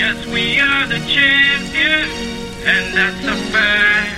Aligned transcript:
Yes, 0.00 0.26
we 0.28 0.58
are 0.58 0.86
the 0.86 0.98
champions, 1.00 2.08
and 2.64 2.96
that's 2.96 3.20
a 3.20 3.36
fact. 3.52 4.16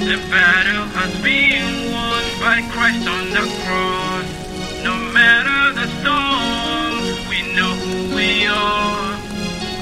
The 0.00 0.16
battle 0.32 0.86
has 0.96 1.12
been 1.20 1.92
won 1.92 2.24
by 2.40 2.64
Christ 2.72 3.06
on 3.06 3.28
the 3.36 3.44
cross. 3.60 4.24
No 4.82 4.96
matter 5.12 5.60
the 5.76 5.86
storm, 6.00 7.28
we 7.28 7.44
know 7.54 7.74
who 7.84 8.16
we 8.16 8.46
are. 8.46 9.20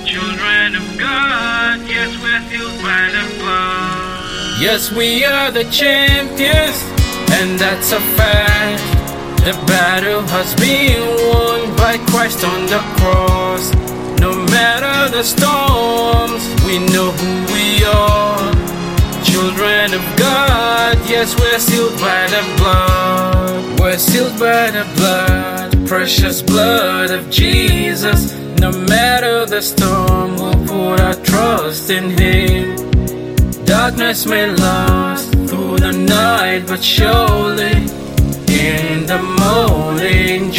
Children 0.05 0.75
of 0.83 0.99
God, 0.99 1.79
yes, 1.87 2.11
we're 2.21 2.43
sealed 2.51 2.83
by 2.83 3.07
the 3.15 3.39
blood. 3.39 4.61
Yes, 4.61 4.91
we 4.91 5.25
are 5.25 5.53
the 5.53 5.71
champions, 5.71 6.83
and 7.39 7.57
that's 7.57 7.93
a 7.93 8.01
fact. 8.19 8.83
The 9.47 9.55
battle 9.69 10.23
has 10.23 10.57
been 10.57 11.07
won 11.31 11.77
by 11.77 11.99
Christ 12.11 12.45
on 12.45 12.67
the 12.67 12.83
cross. 12.99 13.96
No 14.27 14.35
matter 14.47 15.17
the 15.17 15.23
storms, 15.23 16.43
we 16.67 16.81
know 16.93 17.13
who 17.13 17.33
we 17.55 17.85
are. 17.85 18.53
Children 19.23 19.95
of 19.95 20.05
God, 20.17 20.99
yes, 21.09 21.39
we're 21.39 21.61
sealed 21.61 21.97
by 22.01 22.27
the 22.27 22.43
blood. 22.59 23.79
We're 23.79 23.97
sealed 23.97 24.37
by 24.37 24.73
the 24.73 24.85
blood, 24.97 25.87
precious 25.87 26.43
blood 26.43 27.13
of 27.13 27.31
Jesus. 27.31 28.35
No 28.59 28.73
matter 28.73 29.47
the 29.47 29.63
storm, 29.63 30.35
we'll 30.35 30.67
put 30.67 31.01
our 31.01 31.15
trust 31.23 31.91
in 31.91 32.11
Him. 32.11 32.75
Darkness 33.65 34.27
may 34.27 34.51
last 34.51 35.31
through 35.49 35.79
the 35.79 35.93
night, 35.93 36.65
but 36.67 36.83
surely 36.83 37.77
in 38.49 39.07
the 39.07 39.23
morning 39.39 40.51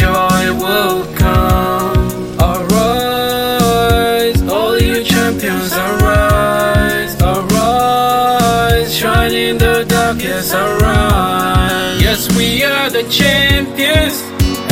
darkness, 10.18 10.52
arise. 10.52 12.02
Yes, 12.02 12.36
we 12.36 12.64
are 12.64 12.90
the 12.90 13.04
champions, 13.04 14.22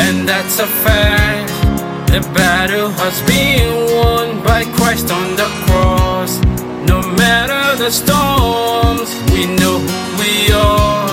and 0.00 0.28
that's 0.28 0.58
a 0.58 0.66
fact. 0.66 1.50
The 2.10 2.20
battle 2.34 2.90
has 2.90 3.20
been 3.22 3.94
won 3.94 4.42
by 4.42 4.64
Christ 4.76 5.10
on 5.10 5.36
the 5.36 5.48
cross. 5.64 6.38
No 6.86 7.00
matter 7.02 7.76
the 7.76 7.90
storms, 7.90 9.10
we 9.32 9.46
know 9.46 9.78
who 9.78 9.98
we 10.22 10.52
are. 10.52 11.08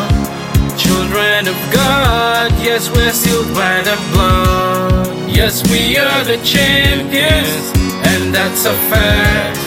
Children 0.77 1.47
of 1.47 1.59
God, 1.73 2.51
yes, 2.61 2.89
we're 2.89 3.11
sealed 3.11 3.53
by 3.53 3.81
the 3.81 3.97
blood. 4.13 5.29
Yes, 5.29 5.63
we 5.71 5.97
are 5.97 6.23
the 6.23 6.37
champions, 6.43 7.71
and 8.07 8.33
that's 8.33 8.65
a 8.65 8.73
fact. 8.89 9.59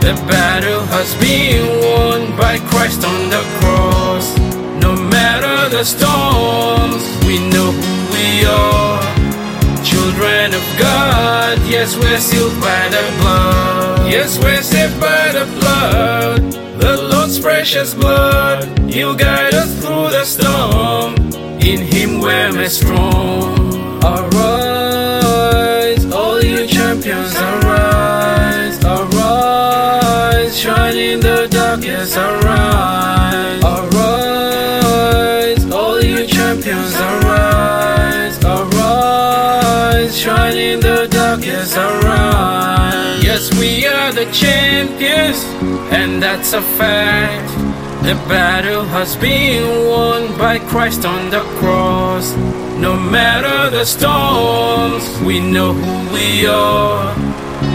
The 0.00 0.14
battle 0.26 0.80
has 0.86 1.14
been 1.20 1.68
won 1.84 2.09
by 2.40 2.58
Christ 2.70 3.04
on 3.04 3.28
the 3.28 3.42
cross. 3.58 4.26
No 4.80 4.96
matter 4.96 5.68
the 5.76 5.84
storms, 5.84 7.02
we 7.26 7.38
know 7.52 7.70
who 7.70 7.92
we 8.16 8.28
are. 8.46 9.00
Children 9.84 10.54
of 10.54 10.64
God, 10.78 11.58
yes, 11.68 11.96
we're 11.96 12.18
sealed 12.18 12.58
by 12.60 12.88
the 12.88 13.04
blood. 13.20 14.10
Yes, 14.10 14.38
we're 14.42 14.62
saved 14.62 14.98
by 15.00 15.32
the 15.32 15.46
blood. 15.58 16.40
The 16.80 16.96
Lord's 17.12 17.38
precious 17.38 17.94
blood. 17.94 18.66
He'll 18.90 19.14
guide 19.14 19.54
us 19.54 19.70
through 19.80 20.08
the 20.16 20.24
storm. 20.24 21.14
In 21.60 21.80
Him 21.92 22.20
we're 22.20 22.52
made 22.52 22.70
strong. 22.70 23.70
Arise, 24.02 24.29
arise, 40.10 40.18
shine 40.18 40.56
in 40.56 40.80
the 40.80 41.06
darkness, 41.10 41.76
arise. 41.76 43.22
Yes, 43.22 43.50
we 43.58 43.86
are 43.86 44.12
the 44.12 44.26
champions, 44.32 45.44
and 45.92 46.22
that's 46.22 46.52
a 46.52 46.62
fact. 46.62 47.50
The 48.02 48.14
battle 48.28 48.84
has 48.84 49.16
been 49.16 49.88
won 49.88 50.36
by 50.38 50.58
Christ 50.58 51.04
on 51.04 51.30
the 51.30 51.42
cross. 51.58 52.34
No 52.78 52.96
matter 52.96 53.70
the 53.70 53.84
storms, 53.84 55.04
we 55.20 55.38
know 55.38 55.72
who 55.72 56.14
we 56.14 56.46
are. 56.46 57.14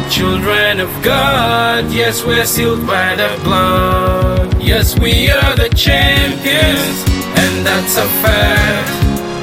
Children 0.09 0.79
of 0.79 0.89
God, 1.03 1.91
yes, 1.91 2.25
we're 2.25 2.45
sealed 2.45 2.85
by 2.87 3.15
the 3.15 3.39
blood. 3.43 4.61
Yes, 4.61 4.97
we 4.99 5.29
are 5.29 5.55
the 5.55 5.69
champions, 5.69 7.03
and 7.37 7.65
that's 7.65 7.97
a 7.97 8.07
fact. 8.23 8.91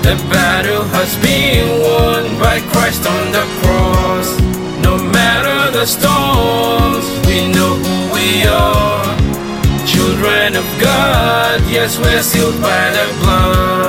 The 0.02 0.16
has 0.92 1.16
been 1.24 1.80
won 1.80 2.38
by 2.38 2.60
Christ 2.72 3.06
on 3.06 3.32
the 3.32 3.44
cross. 3.60 4.28
No 4.82 4.96
matter 4.98 5.72
the 5.78 5.86
storms, 5.86 7.04
we 7.26 7.48
know 7.56 7.74
who 7.84 7.96
we 8.16 8.46
are. 8.46 9.04
Children 9.86 10.56
of 10.56 10.66
God, 10.80 11.60
yes, 11.70 11.98
we're 11.98 12.22
sealed 12.22 12.60
by 12.60 12.90
the 12.90 13.06
blood. 13.20 13.81